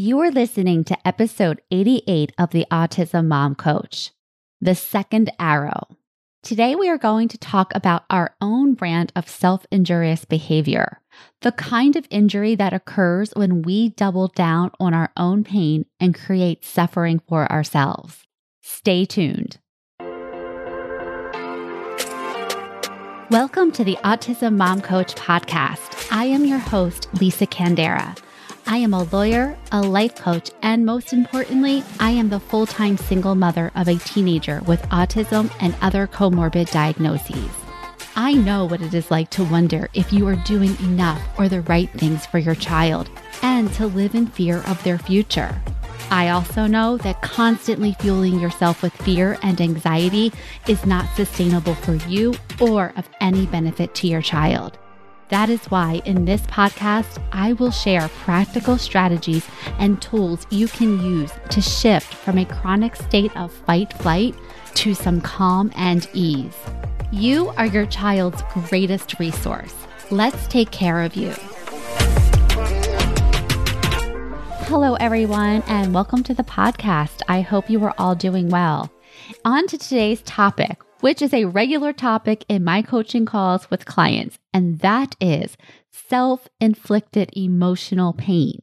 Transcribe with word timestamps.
You 0.00 0.20
are 0.20 0.30
listening 0.30 0.84
to 0.84 1.08
episode 1.08 1.60
88 1.72 2.30
of 2.38 2.50
the 2.50 2.64
Autism 2.70 3.26
Mom 3.26 3.56
Coach, 3.56 4.12
The 4.60 4.76
Second 4.76 5.32
Arrow. 5.40 5.88
Today, 6.40 6.76
we 6.76 6.88
are 6.88 6.96
going 6.96 7.26
to 7.26 7.36
talk 7.36 7.74
about 7.74 8.04
our 8.08 8.32
own 8.40 8.74
brand 8.74 9.10
of 9.16 9.28
self 9.28 9.66
injurious 9.72 10.24
behavior, 10.24 11.00
the 11.40 11.50
kind 11.50 11.96
of 11.96 12.06
injury 12.10 12.54
that 12.54 12.72
occurs 12.72 13.32
when 13.34 13.62
we 13.62 13.88
double 13.88 14.28
down 14.28 14.70
on 14.78 14.94
our 14.94 15.10
own 15.16 15.42
pain 15.42 15.84
and 15.98 16.14
create 16.14 16.64
suffering 16.64 17.20
for 17.28 17.50
ourselves. 17.50 18.22
Stay 18.62 19.04
tuned. 19.04 19.58
Welcome 23.32 23.72
to 23.72 23.82
the 23.82 23.98
Autism 24.04 24.56
Mom 24.56 24.80
Coach 24.80 25.16
podcast. 25.16 26.06
I 26.12 26.26
am 26.26 26.44
your 26.44 26.60
host, 26.60 27.08
Lisa 27.20 27.48
Candera. 27.48 28.16
I 28.70 28.76
am 28.76 28.92
a 28.92 29.04
lawyer, 29.04 29.56
a 29.72 29.80
life 29.80 30.14
coach, 30.16 30.50
and 30.60 30.84
most 30.84 31.14
importantly, 31.14 31.82
I 31.98 32.10
am 32.10 32.28
the 32.28 32.38
full 32.38 32.66
time 32.66 32.98
single 32.98 33.34
mother 33.34 33.72
of 33.74 33.88
a 33.88 33.96
teenager 33.96 34.60
with 34.66 34.82
autism 34.90 35.50
and 35.58 35.74
other 35.80 36.06
comorbid 36.06 36.70
diagnoses. 36.70 37.48
I 38.14 38.34
know 38.34 38.66
what 38.66 38.82
it 38.82 38.92
is 38.92 39.10
like 39.10 39.30
to 39.30 39.44
wonder 39.44 39.88
if 39.94 40.12
you 40.12 40.28
are 40.28 40.36
doing 40.36 40.76
enough 40.80 41.18
or 41.38 41.48
the 41.48 41.62
right 41.62 41.90
things 41.92 42.26
for 42.26 42.36
your 42.36 42.54
child 42.54 43.08
and 43.40 43.72
to 43.72 43.86
live 43.86 44.14
in 44.14 44.26
fear 44.26 44.58
of 44.66 44.84
their 44.84 44.98
future. 44.98 45.58
I 46.10 46.28
also 46.28 46.66
know 46.66 46.98
that 46.98 47.22
constantly 47.22 47.96
fueling 48.00 48.38
yourself 48.38 48.82
with 48.82 48.92
fear 48.92 49.38
and 49.42 49.58
anxiety 49.62 50.30
is 50.66 50.84
not 50.84 51.08
sustainable 51.16 51.74
for 51.74 51.94
you 52.06 52.34
or 52.60 52.92
of 52.98 53.08
any 53.22 53.46
benefit 53.46 53.94
to 53.94 54.08
your 54.08 54.20
child. 54.20 54.78
That 55.28 55.50
is 55.50 55.62
why 55.66 56.00
in 56.06 56.24
this 56.24 56.40
podcast, 56.42 57.22
I 57.32 57.52
will 57.52 57.70
share 57.70 58.08
practical 58.08 58.78
strategies 58.78 59.46
and 59.78 60.00
tools 60.00 60.46
you 60.48 60.68
can 60.68 61.02
use 61.04 61.30
to 61.50 61.60
shift 61.60 62.14
from 62.14 62.38
a 62.38 62.46
chronic 62.46 62.96
state 62.96 63.36
of 63.36 63.52
fight 63.52 63.92
flight 63.92 64.34
to 64.76 64.94
some 64.94 65.20
calm 65.20 65.70
and 65.76 66.08
ease. 66.14 66.56
You 67.12 67.48
are 67.58 67.66
your 67.66 67.84
child's 67.84 68.42
greatest 68.54 69.18
resource. 69.18 69.74
Let's 70.10 70.48
take 70.48 70.70
care 70.70 71.02
of 71.02 71.14
you. 71.14 71.34
Hello, 74.64 74.94
everyone, 74.94 75.62
and 75.66 75.92
welcome 75.92 76.22
to 76.22 76.32
the 76.32 76.42
podcast. 76.42 77.20
I 77.28 77.42
hope 77.42 77.68
you 77.68 77.84
are 77.84 77.94
all 77.98 78.14
doing 78.14 78.48
well. 78.48 78.90
On 79.44 79.66
to 79.66 79.76
today's 79.76 80.22
topic 80.22 80.78
which 81.00 81.22
is 81.22 81.32
a 81.32 81.46
regular 81.46 81.92
topic 81.92 82.44
in 82.48 82.64
my 82.64 82.82
coaching 82.82 83.26
calls 83.26 83.70
with 83.70 83.86
clients, 83.86 84.38
and 84.52 84.80
that 84.80 85.16
is 85.20 85.56
self 85.90 86.48
inflicted 86.60 87.30
emotional 87.32 88.12
pain. 88.12 88.60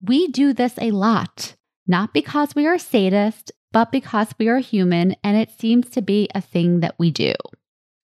We 0.00 0.28
do 0.28 0.52
this 0.52 0.74
a 0.78 0.90
lot, 0.90 1.54
not 1.86 2.12
because 2.12 2.54
we 2.54 2.66
are 2.66 2.76
sadists, 2.76 3.50
but 3.72 3.90
because 3.90 4.34
we 4.38 4.48
are 4.48 4.58
human 4.58 5.16
and 5.24 5.36
it 5.36 5.50
seems 5.50 5.88
to 5.90 6.02
be 6.02 6.28
a 6.34 6.40
thing 6.40 6.80
that 6.80 6.98
we 6.98 7.10
do 7.10 7.34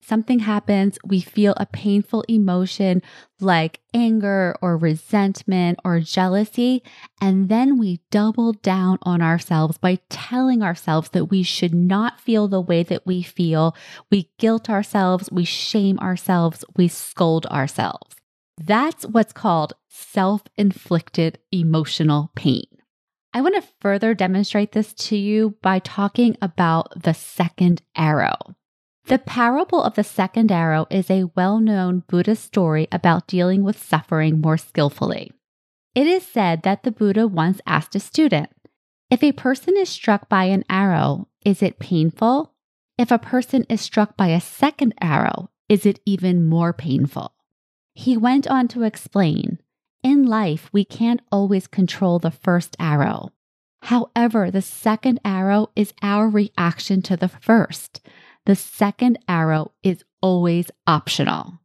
something 0.04 0.40
happens, 0.40 0.98
we 1.04 1.20
feel 1.20 1.54
a 1.56 1.66
painful 1.66 2.22
emotion 2.28 3.02
like 3.40 3.80
anger 3.94 4.56
or 4.60 4.76
resentment 4.76 5.78
or 5.84 6.00
jealousy, 6.00 6.82
and 7.20 7.48
then 7.48 7.78
we 7.78 8.00
double 8.10 8.52
down 8.52 8.98
on 9.02 9.22
ourselves 9.22 9.78
by 9.78 9.98
telling 10.08 10.62
ourselves 10.62 11.10
that 11.10 11.26
we 11.26 11.42
should 11.42 11.74
not 11.74 12.20
feel 12.20 12.48
the 12.48 12.60
way 12.60 12.82
that 12.82 13.06
we 13.06 13.22
feel. 13.22 13.76
We 14.10 14.30
guilt 14.38 14.68
ourselves, 14.68 15.30
we 15.30 15.44
shame 15.44 15.98
ourselves, 15.98 16.64
we 16.76 16.88
scold 16.88 17.46
ourselves. 17.46 18.16
That's 18.58 19.04
what's 19.06 19.32
called 19.32 19.74
self 19.88 20.42
inflicted 20.56 21.38
emotional 21.50 22.30
pain. 22.36 22.64
I 23.34 23.40
want 23.40 23.54
to 23.54 23.68
further 23.80 24.14
demonstrate 24.14 24.72
this 24.72 24.92
to 24.94 25.16
you 25.16 25.56
by 25.62 25.78
talking 25.78 26.36
about 26.42 26.92
the 27.02 27.14
second 27.14 27.82
arrow. 27.96 28.54
The 29.06 29.18
parable 29.18 29.82
of 29.82 29.94
the 29.94 30.04
second 30.04 30.52
arrow 30.52 30.86
is 30.88 31.10
a 31.10 31.24
well 31.34 31.58
known 31.58 32.04
Buddhist 32.06 32.44
story 32.44 32.86
about 32.92 33.26
dealing 33.26 33.64
with 33.64 33.82
suffering 33.82 34.40
more 34.40 34.56
skillfully. 34.56 35.32
It 35.94 36.06
is 36.06 36.24
said 36.24 36.62
that 36.62 36.84
the 36.84 36.92
Buddha 36.92 37.26
once 37.26 37.60
asked 37.66 37.94
a 37.96 38.00
student 38.00 38.50
If 39.10 39.22
a 39.22 39.32
person 39.32 39.76
is 39.76 39.88
struck 39.88 40.28
by 40.28 40.44
an 40.44 40.64
arrow, 40.70 41.28
is 41.44 41.62
it 41.62 41.78
painful? 41.78 42.54
If 42.96 43.10
a 43.10 43.18
person 43.18 43.66
is 43.68 43.80
struck 43.80 44.16
by 44.16 44.28
a 44.28 44.40
second 44.40 44.94
arrow, 45.00 45.50
is 45.68 45.84
it 45.84 46.00
even 46.06 46.46
more 46.46 46.72
painful? 46.72 47.34
He 47.94 48.16
went 48.16 48.46
on 48.46 48.68
to 48.68 48.84
explain 48.84 49.58
In 50.02 50.24
life, 50.24 50.70
we 50.72 50.84
can't 50.84 51.20
always 51.30 51.66
control 51.66 52.18
the 52.18 52.30
first 52.30 52.76
arrow. 52.78 53.32
However, 53.82 54.50
the 54.50 54.62
second 54.62 55.20
arrow 55.24 55.70
is 55.74 55.92
our 56.02 56.28
reaction 56.28 57.02
to 57.02 57.16
the 57.16 57.28
first 57.28 58.00
the 58.46 58.56
second 58.56 59.18
arrow 59.28 59.72
is 59.82 60.04
always 60.20 60.70
optional. 60.86 61.58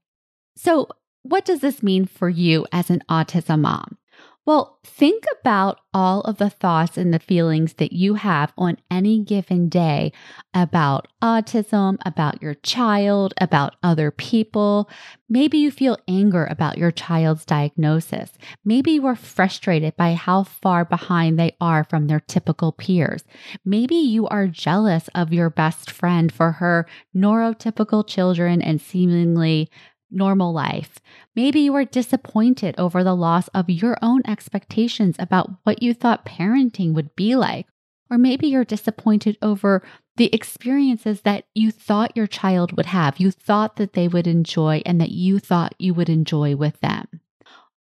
So, 0.56 0.88
what 1.24 1.46
does 1.46 1.60
this 1.60 1.84
mean 1.84 2.06
for 2.06 2.30
you 2.30 2.66
as 2.72 2.90
an 2.90 3.04
autism 3.10 3.62
mom? 3.62 3.98
Well, 4.48 4.80
think 4.86 5.26
about 5.42 5.82
all 5.94 6.22
of 6.22 6.38
the 6.38 6.50
thoughts 6.50 6.98
and 6.98 7.14
the 7.14 7.20
feelings 7.20 7.74
that 7.74 7.92
you 7.92 8.14
have 8.14 8.54
on 8.58 8.78
any 8.90 9.22
given 9.22 9.68
day 9.68 10.14
about 10.54 11.10
autism, 11.22 11.98
about 12.06 12.42
your 12.42 12.54
child, 12.54 13.34
about 13.42 13.76
other 13.84 14.10
people. 14.10 14.90
Maybe 15.28 15.58
you 15.58 15.70
feel 15.70 15.98
anger 16.08 16.48
about 16.50 16.78
your 16.78 16.92
child's 16.92 17.44
diagnosis. 17.44 18.32
Maybe 18.64 18.92
you 18.92 19.06
are 19.08 19.18
frustrated 19.18 19.98
by 19.98 20.14
how 20.14 20.44
far 20.44 20.86
behind 20.86 21.38
they 21.38 21.58
are 21.60 21.84
from 21.84 22.08
their 22.08 22.22
typical 22.22 22.72
peers. 22.72 23.26
Maybe 23.66 23.96
you 23.96 24.30
are 24.30 24.48
jealous 24.48 25.10
of 25.14 25.34
your 25.34 25.50
best 25.50 25.92
friend 25.92 26.32
for 26.32 26.54
her 26.54 26.88
neurotypical 27.14 28.08
children 28.08 28.62
and 28.62 28.80
seemingly 28.80 29.70
normal 30.10 30.54
life. 30.54 31.00
Maybe 31.36 31.62
you 31.62 31.76
are 31.76 31.86
disappointed 31.86 32.76
over 32.78 33.04
the 33.04 33.16
loss 33.16 33.48
of 33.50 33.70
your 33.70 33.98
own 34.02 34.22
expectations 34.28 35.16
about 35.20 35.52
what 35.64 35.82
you 35.84 35.94
thought 35.94 36.26
parenting 36.26 36.94
would 36.94 37.16
be 37.16 37.36
like. 37.36 37.68
Or 38.10 38.18
maybe 38.18 38.48
you're 38.48 38.64
disappointed 38.64 39.38
over 39.42 39.84
the 40.16 40.34
experiences 40.34 41.22
that 41.22 41.46
you 41.54 41.72
thought 41.72 42.16
your 42.16 42.28
child 42.28 42.76
would 42.76 42.88
have, 42.88 43.20
you 43.20 43.32
thought 43.32 43.76
that 43.76 43.94
they 43.94 44.08
would 44.08 44.28
enjoy, 44.28 44.82
and 44.86 45.00
that 45.02 45.12
you 45.12 45.40
thought 45.40 45.76
you 45.78 45.94
would 45.94 46.10
enjoy 46.10 46.56
with 46.56 46.80
them. 46.80 47.06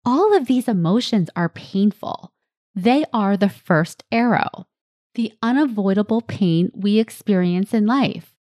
All 0.05 0.37
of 0.37 0.47
these 0.47 0.67
emotions 0.67 1.31
are 1.37 1.49
painful. 1.49 2.33
They 2.75 3.05
are 3.13 3.37
the 3.37 3.49
first 3.49 4.03
arrow, 4.11 4.67
the 5.15 5.33
unavoidable 5.43 6.23
pain 6.23 6.71
we 6.75 6.99
experience 6.99 7.73
in 7.73 7.87
life. 7.87 8.34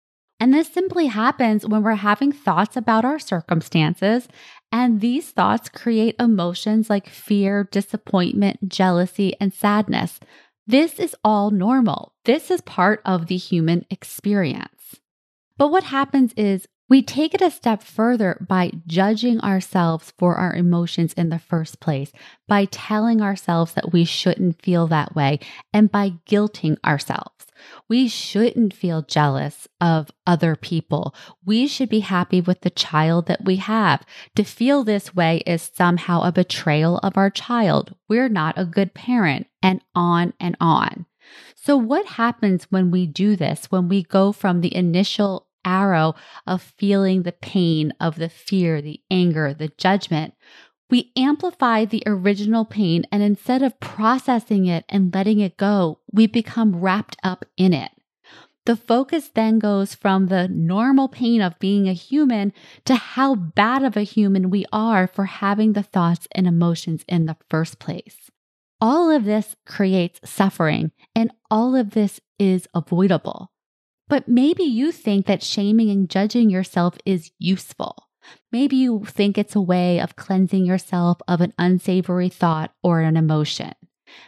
And 0.44 0.54
this 0.54 0.68
simply 0.68 1.08
happens 1.08 1.66
when 1.66 1.84
we're 1.84 1.96
having 1.96 2.34
thoughts 2.34 2.76
about 2.76 3.06
our 3.06 3.18
circumstances, 3.18 4.28
and 4.74 5.00
these 5.00 5.32
thoughts 5.32 5.70
create 5.70 6.18
emotions 6.20 6.90
like 6.90 7.08
fear, 7.08 7.70
disappointment, 7.72 8.68
jealousy, 8.68 9.38
and 9.40 9.54
sadness. 9.54 10.20
This 10.68 11.00
is 11.00 11.16
all 11.24 11.50
normal. 11.50 12.12
This 12.26 12.52
is 12.52 12.60
part 12.60 13.02
of 13.06 13.28
the 13.28 13.38
human 13.38 13.86
experience. 13.90 15.00
But 15.56 15.72
what 15.72 15.86
happens 15.86 16.34
is 16.36 16.68
we 16.90 17.02
take 17.02 17.34
it 17.34 17.42
a 17.42 17.50
step 17.50 17.82
further 17.82 18.46
by 18.46 18.74
judging 18.86 19.40
ourselves 19.40 20.12
for 20.18 20.36
our 20.36 20.54
emotions 20.54 21.14
in 21.14 21.30
the 21.30 21.40
first 21.40 21.80
place, 21.80 22.12
by 22.50 22.66
telling 22.66 23.22
ourselves 23.22 23.76
that 23.76 23.94
we 23.94 24.04
shouldn't 24.04 24.62
feel 24.62 24.88
that 24.88 25.16
way, 25.16 25.40
and 25.72 25.90
by 25.90 26.16
guilting 26.28 26.76
ourselves. 26.84 27.46
We 27.88 28.08
shouldn't 28.08 28.74
feel 28.74 29.02
jealous 29.02 29.68
of 29.80 30.12
other 30.26 30.56
people. 30.56 31.14
We 31.46 31.68
should 31.68 31.90
be 31.90 32.02
happy 32.02 32.42
with 32.42 32.62
the 32.62 32.70
child 32.70 33.28
that 33.28 33.46
we 33.46 33.58
have. 33.58 34.06
To 34.36 34.44
feel 34.44 34.84
this 34.84 35.16
way 35.16 35.44
is 35.46 35.72
somehow 35.74 36.22
a 36.22 36.32
betrayal 36.32 36.98
of 37.00 37.18
our 37.18 37.30
child. 37.30 37.96
We're 38.08 38.30
not 38.30 38.58
a 38.58 38.66
good 38.66 38.94
parent, 38.94 39.48
and 39.62 39.82
on 39.96 40.34
and 40.40 40.58
on. 40.60 41.06
So, 41.56 41.78
what 41.78 42.06
happens 42.06 42.66
when 42.70 42.92
we 42.92 43.08
do 43.08 43.36
this, 43.36 43.72
when 43.72 43.88
we 43.88 44.04
go 44.04 44.32
from 44.32 44.62
the 44.62 44.76
initial 44.76 45.48
arrow 45.66 46.14
of 46.46 46.62
feeling 46.62 47.24
the 47.24 47.32
pain, 47.32 47.94
of 48.00 48.18
the 48.18 48.30
fear, 48.30 48.82
the 48.82 49.00
anger, 49.10 49.54
the 49.54 49.70
judgment? 49.78 50.34
We 50.90 51.12
amplify 51.16 51.86
the 51.86 52.04
original 52.06 52.66
pain, 52.66 53.06
and 53.12 53.24
instead 53.24 53.64
of 53.64 53.80
processing 53.80 54.66
it 54.68 54.86
and 54.90 55.14
letting 55.14 55.40
it 55.40 55.58
go, 55.58 56.00
we 56.12 56.28
become 56.28 56.76
wrapped 56.76 57.18
up 57.24 57.46
in 57.58 57.74
it. 57.74 57.92
The 58.66 58.76
focus 58.78 59.30
then 59.34 59.60
goes 59.60 59.94
from 59.94 60.28
the 60.28 60.48
normal 60.48 61.10
pain 61.10 61.42
of 61.42 61.60
being 61.60 61.90
a 61.90 61.94
human 61.94 62.54
to 62.86 62.96
how 62.96 63.36
bad 63.36 63.84
of 63.84 63.98
a 63.98 64.04
human 64.04 64.50
we 64.50 64.66
are 64.72 65.06
for 65.06 65.26
having 65.26 65.74
the 65.74 65.84
thoughts 65.84 66.28
and 66.32 66.48
emotions 66.48 67.04
in 67.08 67.26
the 67.26 67.36
first 67.50 67.80
place. 67.80 68.32
All 68.80 69.10
of 69.12 69.26
this 69.26 69.56
creates 69.66 70.20
suffering, 70.30 70.92
and 71.16 71.32
all 71.52 71.76
of 71.76 71.92
this 71.92 72.22
is 72.40 72.68
avoidable. 72.74 73.52
But 74.08 74.28
maybe 74.28 74.64
you 74.64 74.92
think 74.92 75.26
that 75.26 75.44
shaming 75.44 75.90
and 75.90 76.10
judging 76.10 76.50
yourself 76.50 76.98
is 77.06 77.32
useful. 77.40 78.10
Maybe 78.52 78.76
you 78.76 79.04
think 79.06 79.38
it's 79.38 79.56
a 79.56 79.62
way 79.62 80.00
of 80.00 80.16
cleansing 80.16 80.66
yourself 80.66 81.20
of 81.28 81.42
an 81.42 81.54
unsavory 81.58 82.30
thought 82.30 82.74
or 82.82 83.02
an 83.02 83.18
emotion. 83.18 83.74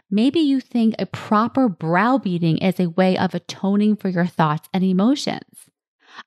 Maybe 0.09 0.39
you 0.39 0.59
think 0.59 0.95
a 0.97 1.06
proper 1.06 1.69
browbeating 1.69 2.57
is 2.57 2.80
a 2.80 2.89
way 2.89 3.18
of 3.18 3.36
atoning 3.36 3.97
for 3.97 4.09
your 4.09 4.25
thoughts 4.25 4.68
and 4.74 4.83
emotions. 4.83 5.69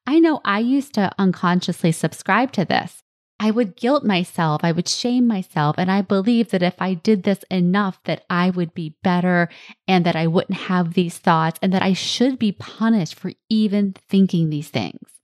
I 0.07 0.19
know 0.19 0.41
I 0.45 0.61
used 0.61 0.95
to 0.95 1.13
unconsciously 1.19 1.93
subscribe 1.93 2.53
to 2.53 2.65
this. 2.65 3.03
I 3.41 3.53
would 3.53 3.77
guilt 3.77 4.05
myself, 4.05 4.63
I 4.65 4.73
would 4.73 4.89
shame 4.89 5.27
myself, 5.27 5.77
and 5.79 5.91
I 5.91 6.03
believed 6.03 6.51
that 6.51 6.63
if 6.63 6.75
I 6.81 6.95
did 6.95 7.23
this 7.23 7.45
enough 7.51 8.03
that 8.05 8.25
I 8.29 8.51
would 8.51 8.75
be 8.75 8.97
better 9.05 9.49
and 9.87 10.05
that 10.05 10.17
I 10.17 10.27
wouldn't 10.27 10.59
have 10.59 10.95
these 10.95 11.19
thoughts 11.19 11.59
and 11.63 11.73
that 11.73 11.83
I 11.83 11.93
should 11.93 12.39
be 12.39 12.51
punished 12.51 13.15
for 13.15 13.31
even 13.49 13.95
thinking 14.09 14.51
these 14.51 14.69
things. 14.69 15.18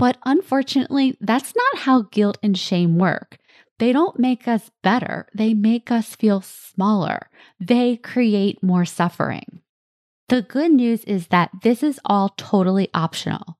But 0.00 0.16
unfortunately, 0.24 1.18
that's 1.20 1.54
not 1.54 1.82
how 1.82 2.02
guilt 2.10 2.38
and 2.42 2.56
shame 2.56 2.96
work. 2.96 3.36
They 3.78 3.92
don't 3.92 4.18
make 4.18 4.48
us 4.48 4.70
better, 4.82 5.28
they 5.34 5.52
make 5.52 5.90
us 5.90 6.14
feel 6.14 6.40
smaller. 6.40 7.28
They 7.60 7.98
create 7.98 8.62
more 8.62 8.86
suffering. 8.86 9.60
The 10.30 10.40
good 10.40 10.72
news 10.72 11.04
is 11.04 11.26
that 11.26 11.50
this 11.62 11.82
is 11.82 12.00
all 12.06 12.30
totally 12.30 12.88
optional. 12.94 13.58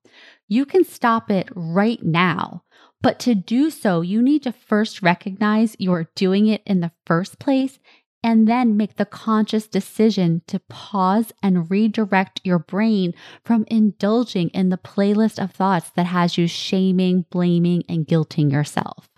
You 0.49 0.65
can 0.65 0.83
stop 0.83 1.31
it 1.31 1.51
right 1.55 2.03
now. 2.03 2.63
But 3.03 3.19
to 3.21 3.35
do 3.35 3.69
so, 3.71 4.01
you 4.01 4.23
need 4.23 4.43
to 4.45 4.53
first 4.53 5.03
recognize 5.03 5.77
you're 5.79 6.11
doing 6.15 6.47
it 6.47 6.63
in 6.67 6.81
the 6.81 6.93
first 7.07 7.39
place 7.39 7.79
and 8.23 8.47
then 8.47 8.77
make 8.77 8.97
the 8.97 9.07
conscious 9.07 9.67
decision 9.67 10.43
to 10.47 10.59
pause 10.69 11.33
and 11.43 11.71
redirect 11.71 12.41
your 12.45 12.59
brain 12.59 13.15
from 13.45 13.65
indulging 13.69 14.49
in 14.51 14.69
the 14.69 14.79
playlist 14.79 15.43
of 15.43 15.53
thoughts 15.53 15.91
that 15.91 16.07
has 16.07 16.37
you 16.37 16.47
shaming, 16.47 17.25
blaming, 17.31 17.83
and 17.89 18.07
guilting 18.07 18.53
yourself. 18.53 19.09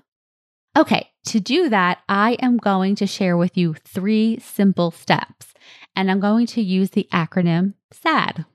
Okay, 0.76 1.10
to 1.26 1.40
do 1.40 1.68
that, 1.68 1.98
I 2.08 2.32
am 2.40 2.56
going 2.56 2.94
to 2.96 3.06
share 3.06 3.36
with 3.36 3.56
you 3.56 3.74
three 3.74 4.38
simple 4.38 4.90
steps, 4.90 5.52
and 5.94 6.10
I'm 6.10 6.20
going 6.20 6.46
to 6.46 6.62
use 6.62 6.90
the 6.90 7.08
acronym 7.12 7.74
SAD. 7.92 8.46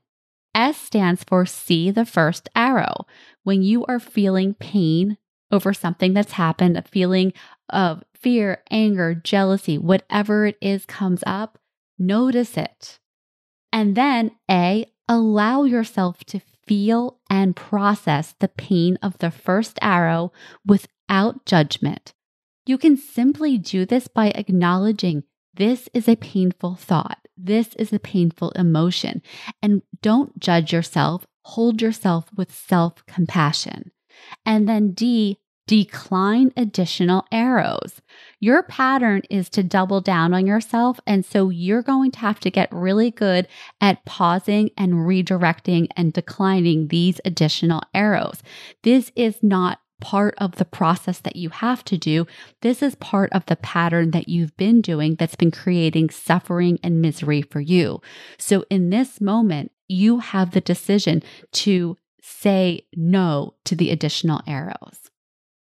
S 0.56 0.78
stands 0.78 1.24
for 1.24 1.46
see 1.46 1.92
the 1.92 2.06
first 2.06 2.50
arrow. 2.56 3.06
When 3.44 3.62
you 3.62 3.86
are 3.86 4.00
feeling 4.00 4.56
pain 4.56 5.18
over 5.52 5.74
something 5.74 6.14
that's 6.14 6.34
happened, 6.34 6.84
feeling 6.90 7.34
of 7.70 8.04
fear, 8.14 8.64
anger, 8.72 9.14
jealousy, 9.16 9.78
whatever 9.78 10.46
it 10.46 10.58
is 10.62 10.86
comes 10.86 11.24
up, 11.26 11.58
notice 11.98 12.58
it. 12.58 13.00
And 13.72 13.96
then 13.96 14.32
A, 14.50 14.92
allow 15.08 15.64
yourself 15.64 16.24
to 16.26 16.42
feel 16.66 17.20
and 17.30 17.56
process 17.56 18.36
the 18.40 18.48
pain 18.48 18.98
of 19.02 19.18
the 19.20 19.32
first 19.32 19.78
arrow 19.82 20.32
without 20.66 21.46
judgment. 21.46 22.14
You 22.66 22.78
can 22.78 22.98
simply 22.98 23.58
do 23.58 23.86
this 23.86 24.08
by 24.08 24.28
acknowledging 24.32 25.24
this 25.54 25.90
is 25.94 26.08
a 26.08 26.16
painful 26.16 26.76
thought. 26.76 27.20
This 27.36 27.74
is 27.76 27.94
a 27.94 28.00
painful 28.00 28.52
emotion. 28.52 29.22
And 29.62 29.82
don't 30.02 30.38
judge 30.40 30.74
yourself. 30.74 31.26
Hold 31.44 31.82
yourself 31.82 32.30
with 32.36 32.54
self 32.54 33.06
compassion. 33.06 33.92
And 34.46 34.68
then 34.68 34.92
D, 34.92 35.40
decline 35.68 36.52
additional 36.58 37.26
arrows. 37.32 38.02
Your 38.40 38.64
pattern 38.64 39.22
is 39.30 39.50
to 39.50 39.64
double 39.64 40.02
down 40.02 40.34
on 40.34 40.48
yourself. 40.48 41.00
And 41.06 41.26
so 41.26 41.50
you're 41.50 41.84
going 41.84 42.12
to 42.12 42.20
have 42.20 42.40
to 42.42 42.52
get 42.52 42.70
really 42.72 43.12
good 43.12 43.48
at 43.82 44.06
pausing 44.06 44.72
and 44.78 44.94
redirecting 44.94 45.88
and 45.96 46.14
declining 46.14 46.88
these 46.88 47.20
additional 47.26 47.82
arrows. 47.94 48.42
This 48.84 49.12
is 49.16 49.44
not 49.44 49.80
part 50.00 50.36
of 50.38 50.56
the 50.56 50.66
process 50.66 51.20
that 51.20 51.36
you 51.36 51.50
have 51.50 51.84
to 51.84 51.98
do. 51.98 52.28
This 52.62 52.82
is 52.82 52.96
part 52.96 53.32
of 53.34 53.46
the 53.48 53.56
pattern 53.56 54.12
that 54.12 54.30
you've 54.30 54.56
been 54.56 54.80
doing 54.80 55.16
that's 55.16 55.36
been 55.36 55.52
creating 55.52 56.12
suffering 56.12 56.80
and 56.84 57.02
misery 57.02 57.42
for 57.42 57.60
you. 57.60 58.02
So 58.38 58.64
in 58.70 58.90
this 58.92 59.20
moment, 59.20 59.72
you 59.88 60.20
have 60.20 60.52
the 60.52 60.62
decision 60.62 61.24
to 61.54 61.98
say 62.22 62.86
no 62.96 63.56
to 63.66 63.76
the 63.76 63.90
additional 63.90 64.42
arrows. 64.46 65.10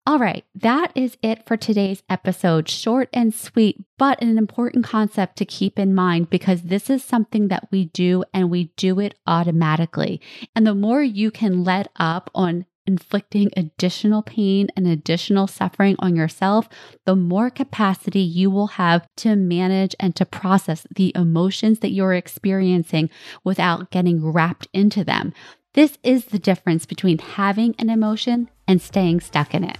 All 0.05 0.19
right, 0.19 0.43
that 0.53 0.91
is 0.95 1.17
it 1.21 1.47
for 1.47 1.55
today's 1.55 2.03
episode. 2.09 2.67
Short 2.67 3.07
and 3.13 3.33
sweet, 3.33 3.85
but 3.97 4.21
an 4.21 4.37
important 4.37 4.83
concept 4.83 5.37
to 5.37 5.45
keep 5.45 5.79
in 5.79 5.95
mind 5.95 6.29
because 6.29 6.63
this 6.63 6.89
is 6.89 7.01
something 7.01 7.47
that 7.47 7.69
we 7.71 7.85
do 7.85 8.25
and 8.33 8.49
we 8.49 8.65
do 8.75 8.99
it 8.99 9.15
automatically. 9.25 10.19
And 10.57 10.67
the 10.67 10.75
more 10.75 11.01
you 11.01 11.31
can 11.31 11.63
let 11.63 11.87
up 11.95 12.29
on 12.35 12.65
inflicting 12.85 13.49
additional 13.55 14.21
pain 14.21 14.67
and 14.75 14.87
additional 14.87 15.47
suffering 15.47 15.95
on 15.99 16.17
yourself, 16.17 16.67
the 17.05 17.15
more 17.15 17.49
capacity 17.49 18.19
you 18.19 18.51
will 18.51 18.67
have 18.67 19.07
to 19.15 19.37
manage 19.37 19.95
and 20.01 20.17
to 20.17 20.25
process 20.25 20.85
the 20.93 21.13
emotions 21.15 21.79
that 21.79 21.93
you're 21.93 22.13
experiencing 22.13 23.09
without 23.45 23.89
getting 23.89 24.33
wrapped 24.33 24.67
into 24.73 25.05
them. 25.05 25.31
This 25.75 25.97
is 26.03 26.25
the 26.25 26.39
difference 26.39 26.85
between 26.85 27.19
having 27.19 27.73
an 27.79 27.89
emotion 27.89 28.49
and 28.67 28.81
staying 28.81 29.21
stuck 29.21 29.53
in 29.53 29.63
it. 29.63 29.77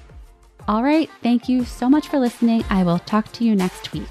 All 0.66 0.82
right, 0.82 1.10
thank 1.22 1.50
you 1.50 1.66
so 1.66 1.90
much 1.90 2.08
for 2.08 2.20
listening. 2.20 2.64
I 2.70 2.84
will 2.84 3.00
talk 3.00 3.30
to 3.34 3.44
you 3.44 3.54
next 3.54 3.92
week. 3.92 4.08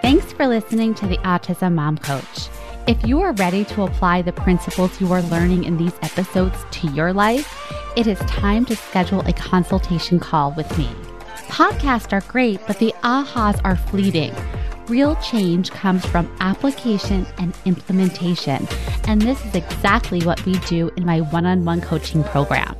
Thanks 0.00 0.32
for 0.32 0.46
listening 0.46 0.94
to 0.94 1.08
the 1.08 1.16
Autism 1.18 1.74
Mom 1.74 1.98
Coach. 1.98 2.48
If 2.86 3.04
you 3.04 3.20
are 3.20 3.32
ready 3.32 3.64
to 3.64 3.82
apply 3.82 4.22
the 4.22 4.32
principles 4.32 5.00
you 5.00 5.12
are 5.12 5.22
learning 5.22 5.64
in 5.64 5.76
these 5.76 5.94
episodes 6.02 6.56
to 6.70 6.88
your 6.92 7.12
life, 7.12 7.52
it 7.96 8.06
is 8.06 8.18
time 8.20 8.64
to 8.66 8.76
schedule 8.76 9.20
a 9.26 9.32
consultation 9.32 10.20
call 10.20 10.52
with 10.52 10.78
me. 10.78 10.88
Podcasts 11.48 12.12
are 12.12 12.30
great, 12.30 12.60
but 12.68 12.78
the 12.78 12.94
ahas 13.02 13.60
are 13.64 13.76
fleeting. 13.76 14.32
Real 14.86 15.16
change 15.16 15.72
comes 15.72 16.06
from 16.06 16.32
application 16.38 17.26
and 17.38 17.56
implementation, 17.64 18.68
and 19.08 19.20
this 19.20 19.44
is 19.44 19.56
exactly 19.56 20.20
what 20.22 20.44
we 20.46 20.58
do 20.60 20.90
in 20.96 21.04
my 21.04 21.22
one 21.22 21.46
on 21.46 21.64
one 21.64 21.80
coaching 21.80 22.22
program. 22.22 22.76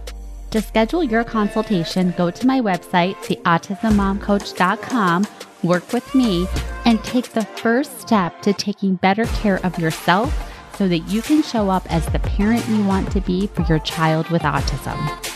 To 0.55 0.63
schedule 0.63 1.03
your 1.03 1.25
consultation, 1.25 2.15
go 2.17 2.31
to 2.31 2.47
my 2.47 2.61
website, 2.61 3.17
theautismmomcoach.com 3.17 5.27
work 5.65 5.93
with 5.93 6.15
me, 6.15 6.47
and 6.85 7.03
take 7.03 7.31
the 7.31 7.45
first 7.45 8.01
step 8.01 8.41
to 8.43 8.53
taking 8.53 8.95
better 8.95 9.25
care 9.25 9.59
of 9.67 9.77
yourself 9.81 10.33
so 10.79 10.87
that 10.87 11.01
you 11.09 11.23
can 11.23 11.43
show 11.43 11.71
up 11.71 11.93
as 11.93 12.07
the 12.07 12.21
parent 12.21 12.65
you 12.69 12.85
want 12.85 13.11
to 13.11 13.21
be 13.21 13.49
for 13.49 13.63
your 13.63 13.81
child 13.81 14.31
with 14.31 14.43
autism. 14.43 15.34